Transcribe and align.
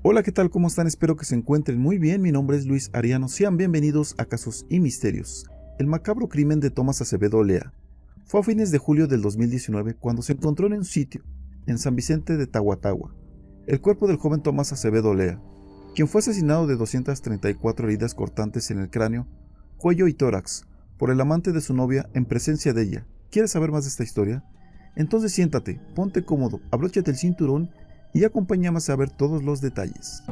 Hola, 0.00 0.22
¿qué 0.22 0.30
tal? 0.30 0.48
¿Cómo 0.48 0.68
están? 0.68 0.86
Espero 0.86 1.16
que 1.16 1.24
se 1.24 1.34
encuentren 1.34 1.80
muy 1.80 1.98
bien. 1.98 2.22
Mi 2.22 2.30
nombre 2.30 2.56
es 2.56 2.66
Luis 2.66 2.88
Ariano. 2.92 3.28
Sean 3.28 3.56
bienvenidos 3.56 4.14
a 4.16 4.26
Casos 4.26 4.64
y 4.70 4.78
Misterios. 4.78 5.50
El 5.80 5.88
macabro 5.88 6.28
crimen 6.28 6.60
de 6.60 6.70
Tomás 6.70 7.00
Acevedo 7.00 7.38
Olea 7.38 7.72
fue 8.24 8.38
a 8.38 8.44
fines 8.44 8.70
de 8.70 8.78
julio 8.78 9.08
del 9.08 9.22
2019 9.22 9.94
cuando 9.94 10.22
se 10.22 10.34
encontró 10.34 10.68
en 10.68 10.74
un 10.74 10.84
sitio, 10.84 11.24
en 11.66 11.78
San 11.78 11.96
Vicente 11.96 12.36
de 12.36 12.46
Tahuatahua, 12.46 13.12
el 13.66 13.80
cuerpo 13.80 14.06
del 14.06 14.18
joven 14.18 14.40
Tomás 14.40 14.72
Acevedo 14.72 15.10
Olea, 15.10 15.42
quien 15.96 16.06
fue 16.06 16.20
asesinado 16.20 16.68
de 16.68 16.76
234 16.76 17.88
heridas 17.88 18.14
cortantes 18.14 18.70
en 18.70 18.78
el 18.78 18.90
cráneo, 18.90 19.26
cuello 19.78 20.06
y 20.06 20.14
tórax 20.14 20.64
por 20.96 21.10
el 21.10 21.20
amante 21.20 21.50
de 21.50 21.60
su 21.60 21.74
novia 21.74 22.08
en 22.14 22.24
presencia 22.24 22.72
de 22.72 22.82
ella. 22.82 23.06
¿Quieres 23.32 23.50
saber 23.50 23.72
más 23.72 23.82
de 23.82 23.90
esta 23.90 24.04
historia? 24.04 24.44
Entonces 24.94 25.32
siéntate, 25.32 25.80
ponte 25.96 26.24
cómodo, 26.24 26.60
abróchate 26.70 27.10
el 27.10 27.16
cinturón 27.16 27.70
y 28.12 28.24
acompáñame 28.24 28.78
a 28.78 28.80
saber 28.80 29.10
todos 29.10 29.42
los 29.42 29.60
detalles. 29.60 30.22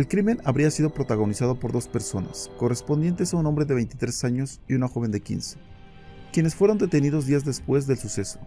El 0.00 0.08
crimen 0.08 0.40
habría 0.44 0.70
sido 0.70 0.94
protagonizado 0.94 1.60
por 1.60 1.72
dos 1.72 1.86
personas, 1.86 2.50
correspondientes 2.56 3.34
a 3.34 3.36
un 3.36 3.44
hombre 3.44 3.66
de 3.66 3.74
23 3.74 4.24
años 4.24 4.60
y 4.66 4.72
una 4.72 4.88
joven 4.88 5.10
de 5.10 5.20
15, 5.20 5.58
quienes 6.32 6.54
fueron 6.54 6.78
detenidos 6.78 7.26
días 7.26 7.44
después 7.44 7.86
del 7.86 7.98
suceso, 7.98 8.38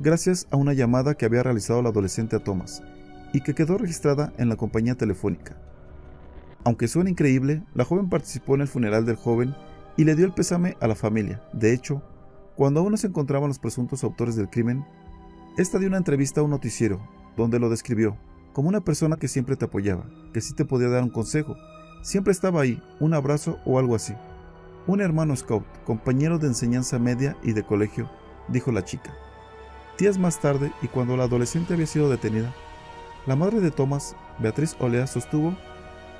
gracias 0.00 0.46
a 0.50 0.56
una 0.56 0.72
llamada 0.72 1.14
que 1.14 1.26
había 1.26 1.42
realizado 1.42 1.80
el 1.80 1.86
adolescente 1.86 2.36
a 2.36 2.38
Thomas, 2.42 2.82
y 3.32 3.40
que 3.40 3.54
quedó 3.54 3.78
registrada 3.78 4.32
en 4.38 4.48
la 4.48 4.56
compañía 4.56 4.94
telefónica. 4.94 5.56
Aunque 6.64 6.88
suena 6.88 7.10
increíble, 7.10 7.62
la 7.74 7.84
joven 7.84 8.08
participó 8.08 8.54
en 8.54 8.62
el 8.62 8.68
funeral 8.68 9.06
del 9.06 9.16
joven 9.16 9.54
y 9.96 10.04
le 10.04 10.16
dio 10.16 10.26
el 10.26 10.32
pésame 10.32 10.76
a 10.80 10.88
la 10.88 10.94
familia. 10.94 11.42
De 11.52 11.72
hecho, 11.72 12.02
cuando 12.56 12.80
aún 12.80 12.90
no 12.90 12.96
se 12.96 13.06
encontraban 13.06 13.48
los 13.48 13.58
presuntos 13.58 14.02
autores 14.04 14.36
del 14.36 14.50
crimen, 14.50 14.84
esta 15.56 15.78
dio 15.78 15.88
una 15.88 15.98
entrevista 15.98 16.40
a 16.40 16.44
un 16.44 16.50
noticiero, 16.50 17.00
donde 17.36 17.58
lo 17.58 17.68
describió 17.70 18.16
como 18.56 18.70
una 18.70 18.80
persona 18.80 19.18
que 19.18 19.28
siempre 19.28 19.54
te 19.54 19.66
apoyaba, 19.66 20.06
que 20.32 20.40
sí 20.40 20.54
te 20.54 20.64
podía 20.64 20.88
dar 20.88 21.02
un 21.02 21.10
consejo, 21.10 21.56
siempre 22.00 22.32
estaba 22.32 22.62
ahí, 22.62 22.82
un 23.00 23.12
abrazo 23.12 23.58
o 23.66 23.78
algo 23.78 23.94
así. 23.94 24.14
Un 24.86 25.02
hermano 25.02 25.36
scout, 25.36 25.66
compañero 25.84 26.38
de 26.38 26.46
enseñanza 26.46 26.98
media 26.98 27.36
y 27.42 27.52
de 27.52 27.64
colegio, 27.64 28.10
dijo 28.48 28.72
la 28.72 28.82
chica. 28.82 29.14
Días 29.98 30.18
más 30.18 30.40
tarde, 30.40 30.72
y 30.80 30.88
cuando 30.88 31.18
la 31.18 31.24
adolescente 31.24 31.74
había 31.74 31.86
sido 31.86 32.08
detenida, 32.08 32.54
la 33.26 33.36
madre 33.36 33.60
de 33.60 33.70
Thomas, 33.70 34.16
Beatriz 34.38 34.76
Olea, 34.78 35.06
sostuvo 35.06 35.56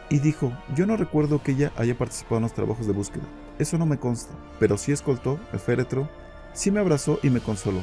y 0.08 0.18
dijo, 0.18 0.52
yo 0.74 0.86
no 0.86 0.96
recuerdo 0.96 1.42
que 1.42 1.52
ella 1.52 1.72
haya 1.76 1.96
participado 1.96 2.36
en 2.36 2.42
los 2.42 2.52
trabajos 2.52 2.86
de 2.86 2.92
búsqueda, 2.92 3.24
eso 3.58 3.78
no 3.78 3.86
me 3.86 3.98
consta, 3.98 4.34
pero 4.58 4.76
sí 4.76 4.92
escoltó 4.92 5.38
el 5.52 5.60
féretro, 5.60 6.08
sí 6.52 6.70
me 6.70 6.80
abrazó 6.80 7.18
y 7.22 7.30
me 7.30 7.40
consoló. 7.40 7.80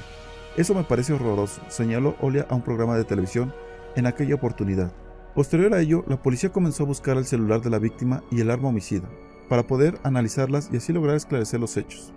Eso 0.56 0.76
me 0.76 0.84
parece 0.84 1.14
horroroso, 1.14 1.62
señaló 1.70 2.16
Olea 2.22 2.46
a 2.50 2.56
un 2.56 2.62
programa 2.62 2.96
de 2.96 3.06
televisión 3.06 3.54
en 3.96 4.06
aquella 4.06 4.36
oportunidad. 4.36 4.92
Posterior 5.34 5.74
a 5.74 5.80
ello, 5.80 6.04
la 6.08 6.22
policía 6.22 6.52
comenzó 6.52 6.84
a 6.84 6.88
buscar 6.88 7.18
el 7.18 7.26
celular 7.26 7.62
de 7.62 7.72
la 7.72 7.80
víctima 7.80 8.24
y 8.30 8.42
el 8.42 8.52
arma 8.52 8.70
homicida, 8.70 9.10
para 9.50 9.66
poder 9.66 10.00
analizarlas 10.04 10.70
y 10.72 10.78
así 10.78 10.94
lograr 10.94 11.16
esclarecer 11.16 11.60
los 11.60 11.76
hechos. 11.78 12.14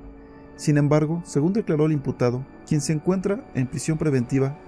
Sin 0.56 0.76
embargo, 0.76 1.22
según 1.24 1.52
declaró 1.52 1.86
el 1.86 1.92
imputado, 1.92 2.44
quien 2.66 2.80
se 2.80 2.92
encuentra 2.92 3.44
en 3.54 3.66
prisión 3.66 3.96
preventiva, 3.96 4.58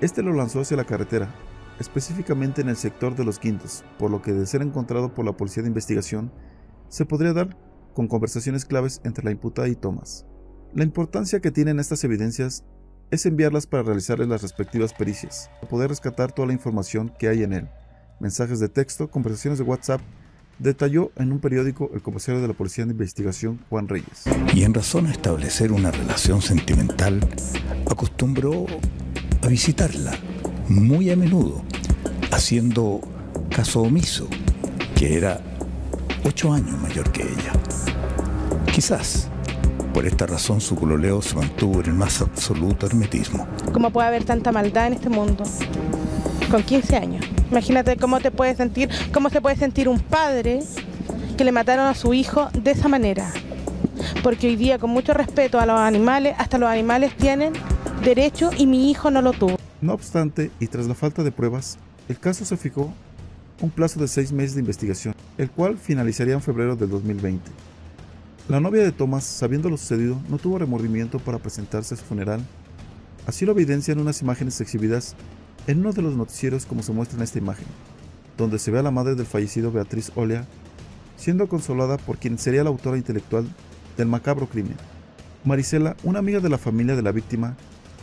este 0.00 0.22
lo 0.22 0.32
lanzó 0.32 0.60
hacia 0.60 0.76
la 0.76 0.84
carretera, 0.84 1.34
específicamente 1.78 2.60
en 2.60 2.68
el 2.68 2.76
sector 2.76 3.14
de 3.14 3.24
los 3.24 3.38
quintos, 3.38 3.84
por 3.98 4.10
lo 4.10 4.22
que 4.22 4.32
de 4.32 4.46
ser 4.46 4.62
encontrado 4.62 5.14
por 5.14 5.24
la 5.24 5.36
policía 5.36 5.62
de 5.62 5.68
investigación, 5.68 6.32
se 6.88 7.04
podría 7.04 7.32
dar 7.32 7.56
con 7.94 8.08
conversaciones 8.08 8.64
claves 8.64 9.00
entre 9.04 9.24
la 9.24 9.30
imputada 9.30 9.68
y 9.68 9.74
Thomas. 9.74 10.26
La 10.74 10.84
importancia 10.84 11.40
que 11.40 11.50
tienen 11.50 11.80
estas 11.80 12.04
evidencias 12.04 12.64
es 13.10 13.26
enviarlas 13.26 13.66
para 13.66 13.82
realizarles 13.82 14.28
las 14.28 14.42
respectivas 14.42 14.92
pericias, 14.92 15.50
para 15.60 15.68
poder 15.68 15.90
rescatar 15.90 16.32
toda 16.32 16.48
la 16.48 16.52
información 16.52 17.12
que 17.18 17.28
hay 17.28 17.42
en 17.42 17.52
él. 17.52 17.68
Mensajes 18.20 18.60
de 18.60 18.68
texto, 18.68 19.10
conversaciones 19.10 19.58
de 19.58 19.64
WhatsApp, 19.64 20.00
detalló 20.58 21.12
en 21.16 21.32
un 21.32 21.38
periódico 21.38 21.90
el 21.94 22.02
comisario 22.02 22.40
de 22.40 22.48
la 22.48 22.54
Policía 22.54 22.84
de 22.84 22.90
Investigación, 22.90 23.64
Juan 23.70 23.88
Reyes. 23.88 24.24
Y 24.54 24.64
en 24.64 24.74
razón 24.74 25.06
a 25.06 25.12
establecer 25.12 25.72
una 25.72 25.90
relación 25.90 26.42
sentimental, 26.42 27.20
acostumbró 27.86 28.66
a 29.42 29.46
visitarla 29.46 30.12
muy 30.68 31.10
a 31.10 31.16
menudo, 31.16 31.62
haciendo 32.30 33.00
caso 33.54 33.82
omiso, 33.82 34.28
que 34.94 35.16
era 35.16 35.40
ocho 36.24 36.52
años 36.52 36.78
mayor 36.80 37.10
que 37.10 37.22
ella. 37.22 37.52
Quizás 38.72 39.28
por 39.94 40.06
esta 40.06 40.26
razón 40.26 40.60
su 40.60 40.76
cololeo 40.76 41.22
se 41.22 41.34
mantuvo 41.34 41.80
en 41.80 41.86
el 41.86 41.94
más 41.94 42.20
absoluto 42.20 42.86
hermetismo. 42.86 43.46
¿Cómo 43.72 43.90
puede 43.90 44.08
haber 44.08 44.24
tanta 44.24 44.52
maldad 44.52 44.86
en 44.88 44.92
este 44.92 45.08
mundo? 45.08 45.44
Con 46.50 46.62
15 46.62 46.96
años. 46.96 47.26
Imagínate 47.50 47.96
cómo 47.96 48.20
te 48.20 48.30
puede 48.30 48.54
sentir, 48.54 48.90
cómo 49.12 49.30
se 49.30 49.40
puede 49.40 49.56
sentir 49.56 49.88
un 49.88 49.98
padre 49.98 50.60
que 51.36 51.44
le 51.44 51.52
mataron 51.52 51.86
a 51.86 51.94
su 51.94 52.14
hijo 52.14 52.48
de 52.52 52.72
esa 52.72 52.88
manera. 52.88 53.32
Porque 54.22 54.48
hoy 54.48 54.56
día, 54.56 54.78
con 54.78 54.90
mucho 54.90 55.14
respeto 55.14 55.58
a 55.58 55.66
los 55.66 55.78
animales, 55.78 56.34
hasta 56.38 56.58
los 56.58 56.68
animales 56.68 57.16
tienen 57.16 57.54
derecho 58.04 58.50
y 58.56 58.66
mi 58.66 58.90
hijo 58.90 59.10
no 59.10 59.22
lo 59.22 59.32
tuvo. 59.32 59.56
No 59.80 59.92
obstante, 59.94 60.50
y 60.60 60.66
tras 60.66 60.86
la 60.86 60.94
falta 60.94 61.22
de 61.22 61.32
pruebas, 61.32 61.78
el 62.08 62.18
caso 62.18 62.44
se 62.44 62.56
fijó 62.56 62.92
un 63.60 63.70
plazo 63.70 64.00
de 64.00 64.08
seis 64.08 64.32
meses 64.32 64.54
de 64.54 64.60
investigación, 64.60 65.14
el 65.36 65.50
cual 65.50 65.78
finalizaría 65.78 66.34
en 66.34 66.42
febrero 66.42 66.76
del 66.76 66.90
2020. 66.90 67.50
La 68.48 68.60
novia 68.60 68.82
de 68.82 68.92
Thomas, 68.92 69.24
sabiendo 69.24 69.68
lo 69.68 69.76
sucedido, 69.76 70.20
no 70.28 70.38
tuvo 70.38 70.58
remordimiento 70.58 71.18
para 71.18 71.38
presentarse 71.38 71.94
a 71.94 71.96
su 71.96 72.04
funeral. 72.04 72.40
Así 73.26 73.44
lo 73.44 73.52
evidencian 73.52 74.00
unas 74.00 74.22
imágenes 74.22 74.60
exhibidas 74.60 75.14
en 75.66 75.80
uno 75.80 75.92
de 75.92 76.02
los 76.02 76.16
noticieros 76.16 76.66
como 76.66 76.82
se 76.82 76.92
muestra 76.92 77.18
en 77.18 77.24
esta 77.24 77.38
imagen, 77.38 77.66
donde 78.36 78.58
se 78.58 78.70
ve 78.70 78.78
a 78.78 78.82
la 78.82 78.90
madre 78.90 79.14
del 79.14 79.26
fallecido 79.26 79.70
Beatriz 79.70 80.10
Olea 80.14 80.46
siendo 81.18 81.48
consolada 81.48 81.98
por 81.98 82.16
quien 82.16 82.38
sería 82.38 82.64
la 82.64 82.70
autora 82.70 82.96
intelectual 82.96 83.46
del 83.98 84.06
macabro 84.06 84.48
crimen. 84.48 84.76
Marisela, 85.44 85.96
una 86.04 86.20
amiga 86.20 86.40
de 86.40 86.48
la 86.48 86.58
familia 86.58 86.96
de 86.96 87.02
la 87.02 87.12
víctima, 87.12 87.56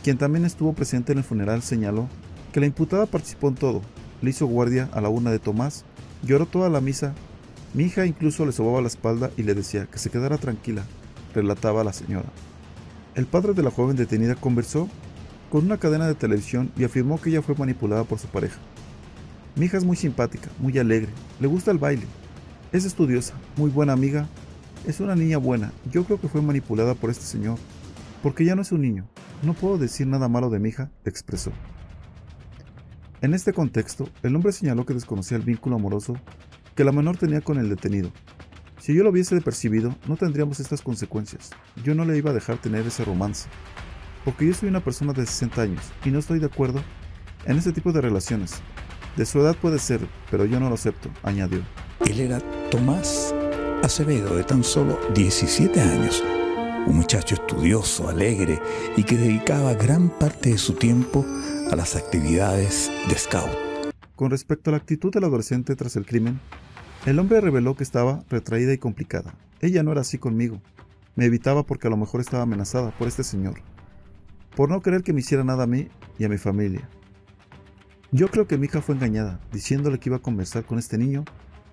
quien 0.06 0.18
también 0.18 0.44
estuvo 0.44 0.72
presente 0.72 1.10
en 1.10 1.18
el 1.18 1.24
funeral, 1.24 1.62
señaló 1.62 2.08
que 2.52 2.60
la 2.60 2.66
imputada 2.66 3.06
participó 3.06 3.48
en 3.48 3.56
todo, 3.56 3.82
le 4.22 4.30
hizo 4.30 4.46
guardia 4.46 4.88
a 4.92 5.00
la 5.00 5.08
urna 5.08 5.32
de 5.32 5.40
Tomás, 5.40 5.84
lloró 6.22 6.46
toda 6.46 6.70
la 6.70 6.80
misa, 6.80 7.12
mi 7.74 7.86
hija 7.86 8.06
incluso 8.06 8.46
le 8.46 8.52
sobaba 8.52 8.80
la 8.80 8.86
espalda 8.86 9.32
y 9.36 9.42
le 9.42 9.54
decía 9.54 9.86
que 9.86 9.98
se 9.98 10.08
quedara 10.08 10.38
tranquila, 10.38 10.84
relataba 11.34 11.82
la 11.82 11.92
señora. 11.92 12.28
El 13.16 13.26
padre 13.26 13.52
de 13.52 13.64
la 13.64 13.72
joven 13.72 13.96
detenida 13.96 14.36
conversó 14.36 14.88
con 15.50 15.64
una 15.64 15.78
cadena 15.78 16.06
de 16.06 16.14
televisión 16.14 16.70
y 16.76 16.84
afirmó 16.84 17.20
que 17.20 17.30
ella 17.30 17.42
fue 17.42 17.56
manipulada 17.56 18.04
por 18.04 18.20
su 18.20 18.28
pareja. 18.28 18.60
Mi 19.56 19.66
hija 19.66 19.76
es 19.76 19.84
muy 19.84 19.96
simpática, 19.96 20.50
muy 20.60 20.78
alegre, 20.78 21.10
le 21.40 21.48
gusta 21.48 21.72
el 21.72 21.78
baile, 21.78 22.06
es 22.70 22.84
estudiosa, 22.84 23.34
muy 23.56 23.70
buena 23.70 23.94
amiga, 23.94 24.28
es 24.86 25.00
una 25.00 25.16
niña 25.16 25.38
buena, 25.38 25.72
yo 25.90 26.04
creo 26.04 26.20
que 26.20 26.28
fue 26.28 26.42
manipulada 26.42 26.94
por 26.94 27.10
este 27.10 27.24
señor, 27.24 27.58
porque 28.22 28.44
ya 28.44 28.54
no 28.54 28.62
es 28.62 28.70
un 28.70 28.82
niño, 28.82 29.04
no 29.42 29.54
puedo 29.54 29.78
decir 29.78 30.06
nada 30.06 30.28
malo 30.28 30.50
de 30.50 30.58
mi 30.58 30.70
hija, 30.70 30.90
expresó. 31.04 31.52
En 33.22 33.34
este 33.34 33.52
contexto, 33.52 34.08
el 34.22 34.36
hombre 34.36 34.52
señaló 34.52 34.84
que 34.84 34.94
desconocía 34.94 35.36
el 35.36 35.42
vínculo 35.42 35.76
amoroso 35.76 36.16
que 36.74 36.84
la 36.84 36.92
menor 36.92 37.16
tenía 37.16 37.40
con 37.40 37.58
el 37.58 37.68
detenido. 37.68 38.12
Si 38.78 38.94
yo 38.94 39.02
lo 39.02 39.10
hubiese 39.10 39.40
percibido, 39.40 39.94
no 40.06 40.16
tendríamos 40.16 40.60
estas 40.60 40.82
consecuencias. 40.82 41.50
Yo 41.82 41.94
no 41.94 42.04
le 42.04 42.18
iba 42.18 42.30
a 42.30 42.34
dejar 42.34 42.58
tener 42.58 42.86
ese 42.86 43.04
romance. 43.04 43.48
Porque 44.24 44.46
yo 44.46 44.54
soy 44.54 44.68
una 44.68 44.84
persona 44.84 45.12
de 45.12 45.24
60 45.24 45.62
años 45.62 45.82
y 46.04 46.10
no 46.10 46.18
estoy 46.18 46.38
de 46.38 46.46
acuerdo 46.46 46.82
en 47.46 47.56
este 47.56 47.72
tipo 47.72 47.92
de 47.92 48.00
relaciones. 48.00 48.60
De 49.16 49.24
su 49.24 49.40
edad 49.40 49.56
puede 49.56 49.78
ser, 49.78 50.00
pero 50.30 50.44
yo 50.44 50.60
no 50.60 50.68
lo 50.68 50.74
acepto, 50.74 51.08
añadió. 51.22 51.62
Él 52.06 52.20
era 52.20 52.40
Tomás 52.70 53.34
Acevedo, 53.82 54.36
de 54.36 54.44
tan 54.44 54.62
solo 54.62 54.98
17 55.14 55.80
años, 55.80 56.22
un 56.86 56.96
muchacho 56.96 57.34
estudioso, 57.34 58.08
alegre 58.08 58.60
y 58.96 59.02
que 59.02 59.16
dedicaba 59.16 59.74
gran 59.74 60.08
parte 60.08 60.50
de 60.50 60.58
su 60.58 60.74
tiempo 60.74 61.24
a 61.70 61.76
las 61.76 61.96
actividades 61.96 62.90
de 63.08 63.18
scout. 63.18 63.50
Con 64.14 64.30
respecto 64.30 64.70
a 64.70 64.72
la 64.72 64.78
actitud 64.78 65.12
del 65.12 65.24
adolescente 65.24 65.74
tras 65.76 65.96
el 65.96 66.06
crimen, 66.06 66.40
el 67.04 67.18
hombre 67.18 67.40
reveló 67.40 67.74
que 67.76 67.82
estaba 67.82 68.24
retraída 68.30 68.72
y 68.72 68.78
complicada. 68.78 69.34
Ella 69.60 69.82
no 69.82 69.92
era 69.92 70.00
así 70.02 70.18
conmigo. 70.18 70.60
Me 71.16 71.26
evitaba 71.26 71.64
porque 71.64 71.88
a 71.88 71.90
lo 71.90 71.96
mejor 71.96 72.20
estaba 72.20 72.44
amenazada 72.44 72.90
por 72.92 73.08
este 73.08 73.24
señor, 73.24 73.60
por 74.54 74.70
no 74.70 74.80
querer 74.80 75.02
que 75.02 75.12
me 75.12 75.20
hiciera 75.20 75.44
nada 75.44 75.64
a 75.64 75.66
mí 75.66 75.88
y 76.18 76.24
a 76.24 76.28
mi 76.28 76.38
familia. 76.38 76.88
Yo 78.12 78.28
creo 78.28 78.46
que 78.46 78.58
mi 78.58 78.66
hija 78.66 78.80
fue 78.80 78.94
engañada, 78.94 79.40
diciéndole 79.52 79.98
que 79.98 80.08
iba 80.08 80.18
a 80.18 80.22
conversar 80.22 80.64
con 80.64 80.78
este 80.78 80.98
niño, 80.98 81.24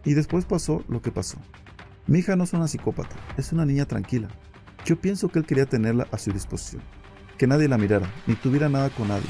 y 0.04 0.14
después 0.14 0.46
pasó 0.46 0.84
lo 0.88 1.02
que 1.02 1.12
pasó. 1.12 1.38
Mi 2.08 2.20
hija 2.20 2.36
no 2.36 2.44
es 2.44 2.54
una 2.54 2.68
psicópata, 2.68 3.16
es 3.38 3.54
una 3.54 3.66
niña 3.66 3.86
tranquila, 3.86 4.30
yo 4.86 4.98
pienso 4.98 5.30
que 5.30 5.40
él 5.40 5.46
quería 5.46 5.66
tenerla 5.66 6.08
a 6.12 6.18
su 6.18 6.32
disposición, 6.32 6.82
que 7.38 7.48
nadie 7.48 7.68
la 7.68 7.78
mirara, 7.78 8.12
ni 8.28 8.36
tuviera 8.36 8.68
nada 8.68 8.90
con 8.90 9.08
nadie. 9.08 9.30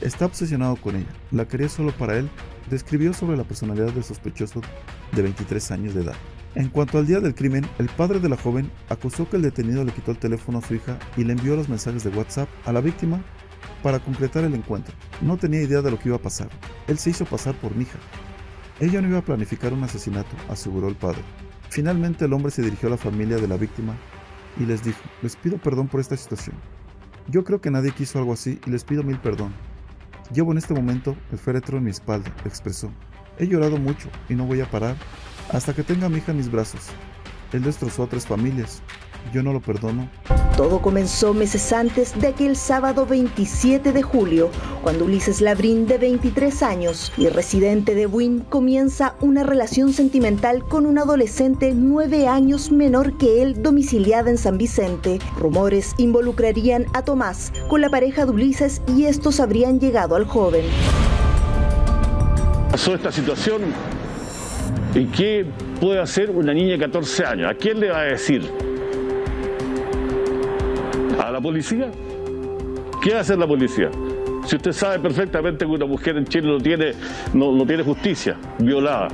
Está 0.00 0.26
obsesionado 0.26 0.76
con 0.76 0.96
ella, 0.96 1.12
la 1.30 1.46
quería 1.46 1.68
solo 1.68 1.92
para 1.92 2.18
él, 2.18 2.28
describió 2.68 3.14
sobre 3.14 3.36
la 3.36 3.44
personalidad 3.44 3.92
del 3.92 4.04
sospechoso 4.04 4.60
de 5.12 5.22
23 5.22 5.70
años 5.70 5.94
de 5.94 6.02
edad. 6.02 6.16
En 6.54 6.68
cuanto 6.68 6.98
al 6.98 7.06
día 7.06 7.20
del 7.20 7.34
crimen, 7.34 7.66
el 7.78 7.88
padre 7.88 8.20
de 8.20 8.28
la 8.28 8.36
joven 8.36 8.70
acusó 8.90 9.28
que 9.30 9.36
el 9.36 9.42
detenido 9.42 9.84
le 9.84 9.92
quitó 9.92 10.10
el 10.10 10.18
teléfono 10.18 10.58
a 10.58 10.62
su 10.62 10.74
hija 10.74 10.98
y 11.16 11.24
le 11.24 11.32
envió 11.32 11.56
los 11.56 11.70
mensajes 11.70 12.04
de 12.04 12.10
WhatsApp 12.10 12.48
a 12.66 12.72
la 12.72 12.82
víctima 12.82 13.22
para 13.82 14.00
concretar 14.00 14.44
el 14.44 14.54
encuentro. 14.54 14.94
No 15.22 15.38
tenía 15.38 15.62
idea 15.62 15.80
de 15.80 15.90
lo 15.90 15.98
que 15.98 16.10
iba 16.10 16.16
a 16.16 16.22
pasar. 16.22 16.50
Él 16.88 16.98
se 16.98 17.10
hizo 17.10 17.24
pasar 17.24 17.54
por 17.54 17.74
mi 17.74 17.84
hija. 17.84 17.98
Ella 18.80 19.00
no 19.00 19.08
iba 19.08 19.18
a 19.18 19.24
planificar 19.24 19.72
un 19.72 19.84
asesinato, 19.84 20.36
aseguró 20.50 20.88
el 20.88 20.96
padre. 20.96 21.22
Finalmente 21.70 22.26
el 22.26 22.32
hombre 22.34 22.50
se 22.50 22.60
dirigió 22.60 22.88
a 22.88 22.90
la 22.90 22.98
familia 22.98 23.36
de 23.36 23.48
la 23.48 23.56
víctima 23.56 23.96
y 24.58 24.66
les 24.66 24.82
dijo, 24.82 25.00
les 25.22 25.36
pido 25.36 25.58
perdón 25.58 25.88
por 25.88 26.00
esta 26.00 26.16
situación. 26.16 26.56
Yo 27.28 27.44
creo 27.44 27.60
que 27.60 27.70
nadie 27.70 27.92
quiso 27.92 28.18
algo 28.18 28.32
así 28.32 28.60
y 28.66 28.70
les 28.70 28.84
pido 28.84 29.02
mil 29.02 29.18
perdón. 29.18 29.52
Llevo 30.32 30.52
en 30.52 30.58
este 30.58 30.74
momento 30.74 31.16
el 31.30 31.38
féretro 31.38 31.78
en 31.78 31.84
mi 31.84 31.90
espalda, 31.90 32.34
expresó. 32.44 32.90
He 33.38 33.46
llorado 33.46 33.78
mucho 33.78 34.08
y 34.28 34.34
no 34.34 34.44
voy 34.44 34.60
a 34.60 34.70
parar 34.70 34.96
hasta 35.50 35.74
que 35.74 35.82
tenga 35.82 36.06
a 36.06 36.08
mi 36.08 36.18
hija 36.18 36.32
en 36.32 36.38
mis 36.38 36.50
brazos. 36.50 36.88
Él 37.52 37.62
destrozó 37.62 38.04
a 38.04 38.08
tres 38.08 38.26
familias. 38.26 38.82
Yo 39.32 39.42
no 39.42 39.52
lo 39.52 39.60
perdono. 39.60 40.08
Todo 40.56 40.82
comenzó 40.82 41.32
meses 41.32 41.72
antes 41.72 42.18
de 42.20 42.28
aquel 42.28 42.56
sábado 42.56 43.06
27 43.06 43.90
de 43.90 44.02
julio, 44.02 44.50
cuando 44.82 45.06
Ulises 45.06 45.40
Labrín, 45.40 45.86
de 45.86 45.96
23 45.96 46.62
años 46.62 47.10
y 47.16 47.28
residente 47.28 47.94
de 47.94 48.04
Buin, 48.04 48.40
comienza 48.40 49.14
una 49.20 49.44
relación 49.44 49.94
sentimental 49.94 50.62
con 50.62 50.84
un 50.84 50.98
adolescente 50.98 51.72
nueve 51.74 52.28
años 52.28 52.70
menor 52.70 53.16
que 53.16 53.42
él, 53.42 53.62
domiciliada 53.62 54.30
en 54.30 54.36
San 54.36 54.58
Vicente. 54.58 55.20
Rumores 55.38 55.94
involucrarían 55.96 56.84
a 56.92 57.02
Tomás 57.02 57.50
con 57.68 57.80
la 57.80 57.88
pareja 57.88 58.26
de 58.26 58.32
Ulises 58.32 58.82
y 58.86 59.04
estos 59.04 59.40
habrían 59.40 59.80
llegado 59.80 60.16
al 60.16 60.26
joven. 60.26 60.66
Pasó 62.70 62.94
esta 62.94 63.10
situación 63.10 63.62
¿Y 64.94 65.06
qué 65.06 65.46
puede 65.80 66.00
hacer 66.00 66.30
una 66.30 66.52
niña 66.52 66.72
de 66.72 66.78
14 66.80 67.24
años? 67.24 67.50
¿A 67.50 67.54
quién 67.54 67.80
le 67.80 67.90
va 67.90 68.00
a 68.00 68.04
decir? 68.04 68.42
¿A 71.32 71.36
la 71.36 71.40
policía? 71.40 71.90
¿Qué 73.02 73.12
va 73.12 73.16
a 73.16 73.20
hacer 73.22 73.38
la 73.38 73.46
policía? 73.46 73.90
Si 74.44 74.54
usted 74.54 74.72
sabe 74.72 74.98
perfectamente 74.98 75.64
que 75.64 75.70
una 75.70 75.86
mujer 75.86 76.18
en 76.18 76.26
Chile 76.26 76.46
no 76.46 76.58
tiene, 76.58 76.92
no, 77.32 77.56
no 77.56 77.66
tiene 77.66 77.82
justicia, 77.82 78.38
violada. 78.58 79.08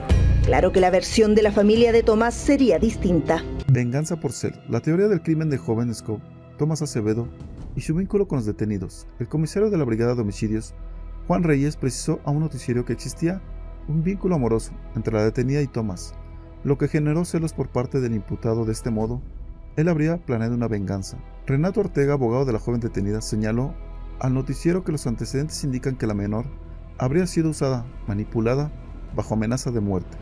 Claro 0.44 0.72
que 0.72 0.80
la 0.80 0.90
versión 0.90 1.36
de 1.36 1.42
la 1.42 1.52
familia 1.52 1.92
de 1.92 2.02
Tomás 2.02 2.34
sería 2.34 2.80
distinta. 2.80 3.44
Venganza 3.68 4.18
por 4.18 4.32
ser. 4.32 4.60
La 4.68 4.80
teoría 4.80 5.06
del 5.06 5.22
crimen 5.22 5.48
de 5.48 5.58
joven 5.58 5.94
Scope, 5.94 6.24
Tomás 6.58 6.82
Acevedo, 6.82 7.28
y 7.76 7.82
su 7.82 7.94
vínculo 7.94 8.26
con 8.26 8.38
los 8.38 8.46
detenidos. 8.46 9.06
El 9.20 9.28
comisario 9.28 9.70
de 9.70 9.78
la 9.78 9.84
Brigada 9.84 10.16
de 10.16 10.22
Homicidios, 10.22 10.74
Juan 11.28 11.44
Reyes, 11.44 11.76
precisó 11.76 12.18
a 12.24 12.32
un 12.32 12.40
noticiero 12.40 12.84
que 12.84 12.94
existía 12.94 13.40
un 13.86 14.02
vínculo 14.02 14.34
amoroso 14.34 14.72
entre 14.96 15.14
la 15.14 15.22
detenida 15.22 15.62
y 15.62 15.68
Thomas, 15.68 16.16
lo 16.64 16.78
que 16.78 16.88
generó 16.88 17.24
celos 17.24 17.52
por 17.52 17.68
parte 17.68 18.00
del 18.00 18.16
imputado 18.16 18.64
de 18.64 18.72
este 18.72 18.90
modo. 18.90 19.22
Él 19.76 19.88
habría 19.88 20.16
planeado 20.16 20.56
una 20.56 20.66
venganza. 20.66 21.16
Renato 21.48 21.80
Ortega, 21.80 22.12
abogado 22.12 22.44
de 22.44 22.52
la 22.52 22.58
joven 22.58 22.78
detenida, 22.78 23.22
señaló 23.22 23.72
al 24.20 24.34
noticiero 24.34 24.84
que 24.84 24.92
los 24.92 25.06
antecedentes 25.06 25.64
indican 25.64 25.96
que 25.96 26.06
la 26.06 26.12
menor 26.12 26.44
habría 26.98 27.26
sido 27.26 27.48
usada, 27.48 27.86
manipulada, 28.06 28.70
bajo 29.16 29.32
amenaza 29.32 29.70
de 29.70 29.80
muerte. 29.80 30.14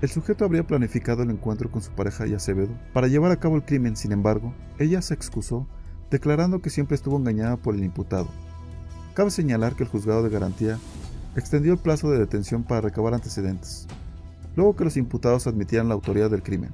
El 0.00 0.08
sujeto 0.08 0.42
habría 0.42 0.66
planificado 0.66 1.22
el 1.22 1.28
encuentro 1.28 1.70
con 1.70 1.82
su 1.82 1.90
pareja 1.90 2.26
y 2.26 2.32
Acevedo 2.32 2.72
para 2.94 3.08
llevar 3.08 3.30
a 3.30 3.38
cabo 3.38 3.56
el 3.56 3.66
crimen, 3.66 3.94
sin 3.94 4.12
embargo, 4.12 4.54
ella 4.78 5.02
se 5.02 5.12
excusó, 5.12 5.68
declarando 6.10 6.62
que 6.62 6.70
siempre 6.70 6.94
estuvo 6.94 7.18
engañada 7.18 7.58
por 7.58 7.74
el 7.74 7.84
imputado. 7.84 8.28
Cabe 9.12 9.30
señalar 9.30 9.76
que 9.76 9.82
el 9.82 9.90
juzgado 9.90 10.22
de 10.22 10.30
garantía 10.30 10.78
extendió 11.36 11.74
el 11.74 11.78
plazo 11.78 12.10
de 12.10 12.18
detención 12.18 12.62
para 12.64 12.80
recabar 12.80 13.12
antecedentes, 13.12 13.86
luego 14.56 14.76
que 14.76 14.84
los 14.84 14.96
imputados 14.96 15.46
admitieran 15.46 15.88
la 15.88 15.94
autoría 15.94 16.30
del 16.30 16.42
crimen. 16.42 16.70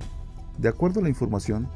De 0.58 0.68
acuerdo 0.68 1.00
a 1.00 1.02
la 1.02 1.08
información, 1.08 1.68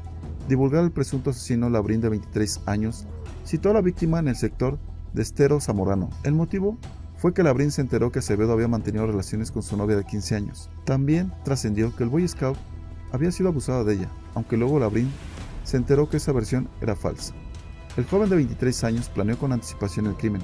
divulgada 0.47 0.85
el 0.85 0.91
presunto 0.91 1.29
asesino 1.29 1.69
Labrín 1.69 2.01
de 2.01 2.09
23 2.09 2.61
años 2.65 3.05
citó 3.45 3.69
a 3.69 3.73
la 3.73 3.81
víctima 3.81 4.19
en 4.19 4.27
el 4.27 4.35
sector 4.35 4.77
de 5.13 5.21
Estero 5.21 5.59
Zamorano. 5.59 6.09
El 6.23 6.33
motivo 6.33 6.77
fue 7.17 7.33
que 7.33 7.43
Labrín 7.43 7.71
se 7.71 7.81
enteró 7.81 8.11
que 8.11 8.19
Acevedo 8.19 8.53
había 8.53 8.67
mantenido 8.67 9.07
relaciones 9.07 9.51
con 9.51 9.63
su 9.63 9.77
novia 9.77 9.95
de 9.95 10.05
15 10.05 10.35
años. 10.35 10.69
También 10.83 11.31
trascendió 11.43 11.95
que 11.95 12.03
el 12.03 12.09
Boy 12.09 12.27
Scout 12.27 12.57
había 13.11 13.31
sido 13.31 13.49
abusado 13.49 13.83
de 13.85 13.95
ella, 13.95 14.11
aunque 14.33 14.57
luego 14.57 14.79
Labrín 14.79 15.09
se 15.63 15.77
enteró 15.77 16.09
que 16.09 16.17
esa 16.17 16.31
versión 16.31 16.69
era 16.81 16.95
falsa. 16.95 17.33
El 17.97 18.05
joven 18.05 18.29
de 18.29 18.35
23 18.35 18.83
años 18.83 19.09
planeó 19.09 19.37
con 19.37 19.53
anticipación 19.53 20.07
el 20.07 20.15
crimen, 20.15 20.41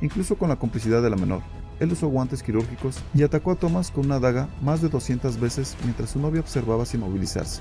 incluso 0.00 0.36
con 0.36 0.48
la 0.48 0.56
complicidad 0.56 1.02
de 1.02 1.10
la 1.10 1.16
menor, 1.16 1.42
él 1.80 1.92
usó 1.92 2.08
guantes 2.08 2.42
quirúrgicos 2.42 2.98
y 3.14 3.22
atacó 3.22 3.50
a 3.50 3.56
Thomas 3.56 3.90
con 3.90 4.06
una 4.06 4.20
daga 4.20 4.48
más 4.62 4.80
de 4.80 4.88
200 4.88 5.40
veces 5.40 5.76
mientras 5.82 6.10
su 6.10 6.20
novia 6.20 6.40
observaba 6.40 6.86
sin 6.86 7.00
movilizarse. 7.00 7.60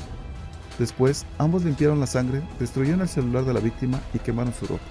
Después, 0.80 1.26
ambos 1.38 1.64
limpiaron 1.64 2.00
la 2.00 2.08
sangre, 2.08 2.42
destruyeron 2.60 3.02
el 3.02 3.08
celular 3.08 3.46
de 3.46 3.54
la 3.54 3.60
víctima 3.60 4.00
y 4.14 4.20
quemaron 4.20 4.54
su 4.54 4.66
ropa. 4.66 4.84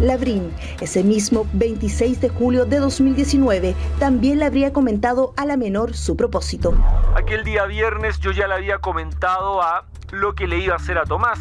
Labrín, 0.00 0.52
ese 0.80 1.02
mismo 1.02 1.46
26 1.52 2.20
de 2.20 2.28
julio 2.28 2.64
de 2.64 2.78
2019, 2.78 3.74
también 3.98 4.38
le 4.38 4.44
habría 4.44 4.72
comentado 4.72 5.34
a 5.36 5.44
la 5.44 5.56
menor 5.56 5.94
su 5.94 6.16
propósito. 6.16 6.74
Aquel 7.16 7.44
día 7.44 7.66
viernes 7.66 8.18
yo 8.20 8.30
ya 8.30 8.46
le 8.46 8.54
había 8.54 8.78
comentado 8.78 9.60
a 9.60 9.86
lo 10.12 10.34
que 10.34 10.46
le 10.46 10.58
iba 10.58 10.74
a 10.74 10.76
hacer 10.76 10.98
a 10.98 11.04
Tomás, 11.04 11.40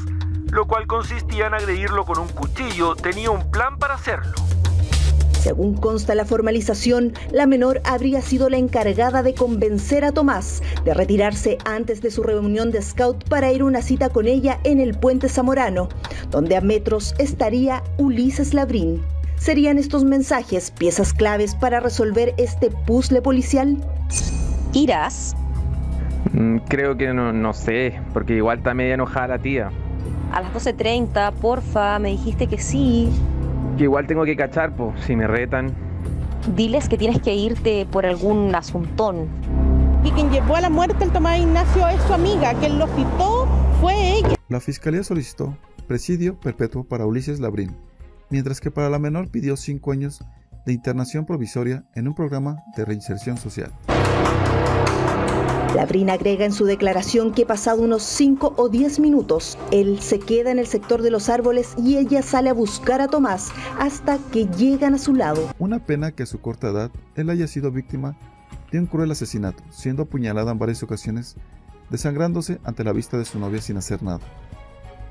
lo 0.52 0.66
cual 0.66 0.88
consistía 0.88 1.48
en 1.48 1.54
agredirlo 1.54 2.06
con 2.06 2.20
un 2.20 2.28
cuchillo. 2.28 2.96
Tenía 2.96 3.32
un 3.32 3.52
plan 3.52 3.78
para 3.78 3.94
hacerlo. 3.94 4.34
Según 5.48 5.76
consta 5.76 6.14
la 6.14 6.26
formalización, 6.26 7.14
la 7.32 7.46
menor 7.46 7.80
habría 7.86 8.22
sido 8.22 8.50
la 8.50 8.58
encargada 8.58 9.24
de 9.24 9.34
convencer 9.34 10.04
a 10.04 10.12
Tomás 10.12 10.62
de 10.84 10.94
retirarse 10.94 11.58
antes 11.64 12.02
de 12.02 12.12
su 12.12 12.22
reunión 12.22 12.70
de 12.70 12.82
scout 12.82 13.24
para 13.30 13.54
ir 13.54 13.62
a 13.62 13.64
una 13.64 13.82
cita 13.82 14.10
con 14.10 14.28
ella 14.28 14.60
en 14.66 14.82
el 14.82 15.00
puente 15.00 15.30
Zamorano, 15.30 15.88
donde 16.32 16.58
a 16.58 16.60
metros 16.60 17.16
estaría 17.18 17.82
Ulises 17.98 18.54
Labrín. 18.54 19.02
¿Serían 19.38 19.78
estos 19.78 20.04
mensajes 20.04 20.70
piezas 20.70 21.14
claves 21.14 21.56
para 21.56 21.80
resolver 21.80 22.34
este 22.38 22.70
puzzle 22.70 23.22
policial? 23.22 23.78
¿Irás? 24.74 25.34
Mm, 26.34 26.58
creo 26.68 26.98
que 26.98 27.14
no, 27.14 27.32
no 27.32 27.54
sé, 27.54 28.02
porque 28.12 28.36
igual 28.36 28.58
está 28.58 28.74
media 28.74 28.96
enojada 28.96 29.28
la 29.28 29.40
tía. 29.40 29.72
A 30.34 30.42
las 30.42 30.52
12.30, 30.52 31.32
porfa, 31.36 32.00
me 32.00 32.10
dijiste 32.10 32.48
que 32.48 32.58
sí. 32.58 33.10
Que 33.78 33.84
igual 33.84 34.08
tengo 34.08 34.26
que 34.26 34.36
cachar, 34.36 34.76
pues, 34.76 35.00
si 35.06 35.16
me 35.16 35.28
retan. 35.28 35.72
Diles 36.56 36.90
que 36.90 36.98
tienes 36.98 37.22
que 37.22 37.36
irte 37.36 37.86
por 37.86 38.06
algún 38.06 38.54
asuntón. 38.56 39.28
Y 40.04 40.12
quien 40.12 40.32
llevó 40.32 40.56
a 40.56 40.62
la 40.62 40.70
muerte 40.70 41.04
al 41.04 41.12
Tomás 41.12 41.40
Ignacio 41.40 41.88
es 41.88 42.02
su 42.04 42.14
amiga, 42.14 42.54
quien 42.56 42.80
lo 42.80 42.88
citó 42.88 43.48
fue 43.80 44.18
ella. 44.18 44.36
La 44.50 44.60
fiscalía 44.60 45.04
solicitó 45.04 45.56
presidio 45.88 46.40
perpetuo 46.40 46.86
para 46.86 47.06
Ulises 47.06 47.40
Labrín, 47.40 47.76
mientras 48.30 48.62
que 48.62 48.72
para 48.72 48.90
la 48.90 49.00
menor 49.00 49.30
pidió 49.30 49.56
cinco 49.58 49.92
años 49.92 50.24
de 50.66 50.74
internación 50.74 51.26
provisoria 51.26 51.84
en 51.96 52.08
un 52.08 52.16
programa 52.16 52.58
de 52.76 52.84
reinserción 52.84 53.38
social. 53.38 53.72
Labrín 55.76 56.10
agrega 56.10 56.46
en 56.46 56.54
su 56.54 56.66
declaración 56.66 57.34
que 57.34 57.46
pasado 57.46 57.82
unos 57.82 58.04
5 58.04 58.54
o 58.58 58.70
10 58.70 59.00
minutos, 59.00 59.58
él 59.72 60.00
se 60.00 60.20
queda 60.20 60.52
en 60.52 60.60
el 60.60 60.68
sector 60.68 61.02
de 61.02 61.12
los 61.12 61.30
árboles 61.30 61.74
y 61.78 61.98
ella 61.98 62.22
sale 62.22 62.50
a 62.50 62.54
buscar 62.54 63.02
a 63.02 63.08
Tomás 63.08 63.52
hasta 63.80 64.18
que 64.32 64.48
llegan 64.48 64.94
a 64.94 64.98
su 64.98 65.14
lado. 65.14 65.50
Una 65.60 65.80
pena 65.80 66.12
que 66.12 66.24
a 66.24 66.28
su 66.28 66.40
corta 66.40 66.70
edad 66.70 66.92
él 67.16 67.30
haya 67.30 67.48
sido 67.48 67.72
víctima 67.72 68.18
de 68.72 68.80
un 68.80 68.86
cruel 68.86 69.12
asesinato, 69.12 69.64
siendo 69.70 70.04
apuñalada 70.04 70.52
en 70.52 70.60
varias 70.60 70.84
ocasiones, 70.84 71.36
desangrándose 71.90 72.60
ante 72.64 72.84
la 72.84 72.94
vista 72.94 73.18
de 73.18 73.26
su 73.26 73.40
novia 73.40 73.62
sin 73.62 73.78
hacer 73.78 74.02
nada. 74.04 74.22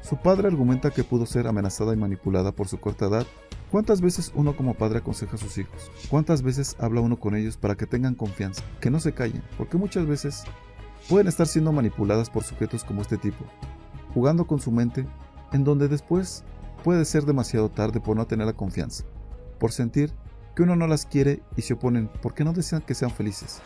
Su 0.03 0.17
padre 0.17 0.49
argumenta 0.49 0.91
que 0.91 1.05
pudo 1.05 1.27
ser 1.27 1.49
amenazada 1.49 1.93
y 1.93 1.97
manipulada 1.97 2.53
por 2.53 2.69
su 2.69 2.79
corta 2.79 3.07
edad. 3.07 3.27
¿Cuántas 3.71 4.01
veces 4.01 4.31
uno 4.37 4.57
como 4.57 4.75
padre 4.75 4.99
aconseja 4.99 5.35
a 5.35 5.39
sus 5.39 5.59
hijos? 5.59 5.91
¿Cuántas 6.09 6.43
veces 6.43 6.77
habla 6.79 7.01
uno 7.01 7.19
con 7.19 7.35
ellos 7.35 7.57
para 7.57 7.75
que 7.75 7.87
tengan 7.87 8.15
confianza, 8.15 8.63
que 8.81 8.91
no 8.91 9.01
se 9.01 9.13
callen? 9.13 9.43
Porque 9.59 9.77
muchas 9.77 10.07
veces 10.07 10.45
pueden 11.09 11.27
estar 11.27 11.49
siendo 11.49 11.73
manipuladas 11.73 12.31
por 12.31 12.45
sujetos 12.45 12.85
como 12.85 13.03
este 13.03 13.17
tipo, 13.17 13.45
jugando 14.15 14.47
con 14.47 14.61
su 14.61 14.71
mente, 14.71 15.05
en 15.53 15.65
donde 15.65 15.89
después 15.89 16.45
puede 16.85 17.05
ser 17.05 17.25
demasiado 17.25 17.69
tarde 17.69 18.01
por 18.01 18.17
no 18.17 18.27
tener 18.27 18.47
la 18.47 18.53
confianza, 18.53 19.05
por 19.59 19.73
sentir 19.73 20.13
que 20.55 20.63
uno 20.63 20.77
no 20.77 20.87
las 20.87 21.05
quiere 21.05 21.43
y 21.57 21.63
se 21.63 21.75
oponen 21.75 22.09
porque 22.23 22.45
no 22.45 22.53
desean 22.53 22.83
que 22.83 22.95
sean 22.95 23.11
felices. 23.11 23.61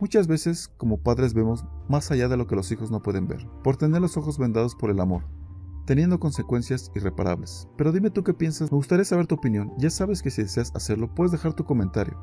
Muchas 0.00 0.26
veces 0.26 0.68
como 0.76 0.98
padres 0.98 1.34
vemos 1.34 1.64
más 1.88 2.10
allá 2.10 2.28
de 2.28 2.36
lo 2.36 2.48
que 2.48 2.56
los 2.56 2.72
hijos 2.72 2.90
no 2.90 3.00
pueden 3.00 3.28
ver, 3.28 3.46
por 3.62 3.76
tener 3.76 4.00
los 4.00 4.16
ojos 4.16 4.38
vendados 4.38 4.74
por 4.74 4.90
el 4.90 4.98
amor, 4.98 5.22
teniendo 5.90 6.20
consecuencias 6.20 6.92
irreparables. 6.94 7.66
Pero 7.76 7.90
dime 7.90 8.10
tú 8.10 8.22
qué 8.22 8.32
piensas, 8.32 8.70
me 8.70 8.76
gustaría 8.76 9.04
saber 9.04 9.26
tu 9.26 9.34
opinión. 9.34 9.72
Ya 9.76 9.90
sabes 9.90 10.22
que 10.22 10.30
si 10.30 10.40
deseas 10.40 10.70
hacerlo, 10.76 11.12
puedes 11.12 11.32
dejar 11.32 11.52
tu 11.52 11.64
comentario. 11.64 12.16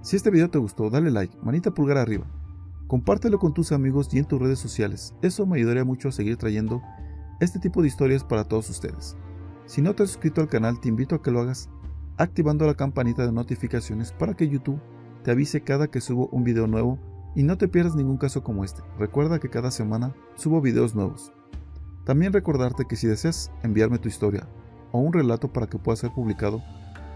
Si 0.00 0.16
este 0.16 0.30
video 0.30 0.48
te 0.48 0.56
gustó, 0.56 0.88
dale 0.88 1.10
like, 1.10 1.36
manita 1.42 1.74
pulgar 1.74 1.98
arriba. 1.98 2.24
Compártelo 2.86 3.38
con 3.38 3.52
tus 3.52 3.72
amigos 3.72 4.08
y 4.14 4.20
en 4.20 4.24
tus 4.24 4.40
redes 4.40 4.58
sociales. 4.58 5.12
Eso 5.20 5.44
me 5.44 5.58
ayudaría 5.58 5.84
mucho 5.84 6.08
a 6.08 6.12
seguir 6.12 6.38
trayendo 6.38 6.80
este 7.40 7.58
tipo 7.58 7.82
de 7.82 7.88
historias 7.88 8.24
para 8.24 8.44
todos 8.44 8.70
ustedes. 8.70 9.18
Si 9.66 9.82
no 9.82 9.94
te 9.94 10.04
has 10.04 10.12
suscrito 10.12 10.40
al 10.40 10.48
canal, 10.48 10.80
te 10.80 10.88
invito 10.88 11.16
a 11.16 11.20
que 11.20 11.30
lo 11.30 11.40
hagas 11.40 11.68
activando 12.16 12.66
la 12.66 12.74
campanita 12.74 13.26
de 13.26 13.32
notificaciones 13.32 14.12
para 14.12 14.32
que 14.32 14.48
YouTube 14.48 14.80
te 15.24 15.30
avise 15.30 15.60
cada 15.60 15.88
que 15.88 16.00
subo 16.00 16.30
un 16.32 16.42
video 16.42 16.66
nuevo 16.66 16.98
y 17.36 17.42
no 17.42 17.58
te 17.58 17.68
pierdas 17.68 17.96
ningún 17.96 18.16
caso 18.16 18.42
como 18.42 18.64
este. 18.64 18.80
Recuerda 18.98 19.40
que 19.40 19.50
cada 19.50 19.70
semana 19.70 20.14
subo 20.36 20.62
videos 20.62 20.94
nuevos. 20.94 21.34
También 22.10 22.32
recordarte 22.32 22.86
que 22.86 22.96
si 22.96 23.06
deseas 23.06 23.52
enviarme 23.62 24.00
tu 24.00 24.08
historia 24.08 24.44
o 24.90 24.98
un 24.98 25.12
relato 25.12 25.52
para 25.52 25.68
que 25.68 25.78
pueda 25.78 25.94
ser 25.94 26.10
publicado, 26.10 26.60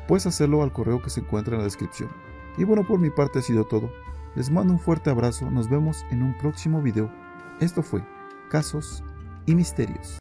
puedes 0.06 0.24
hacerlo 0.24 0.62
al 0.62 0.72
correo 0.72 1.02
que 1.02 1.10
se 1.10 1.18
encuentra 1.18 1.54
en 1.54 1.58
la 1.58 1.64
descripción. 1.64 2.10
Y 2.56 2.62
bueno, 2.62 2.86
por 2.86 3.00
mi 3.00 3.10
parte 3.10 3.40
ha 3.40 3.42
sido 3.42 3.64
todo. 3.64 3.90
Les 4.36 4.52
mando 4.52 4.72
un 4.72 4.78
fuerte 4.78 5.10
abrazo, 5.10 5.50
nos 5.50 5.68
vemos 5.68 6.06
en 6.12 6.22
un 6.22 6.38
próximo 6.38 6.80
video. 6.80 7.10
Esto 7.58 7.82
fue 7.82 8.04
Casos 8.50 9.02
y 9.46 9.56
Misterios. 9.56 10.16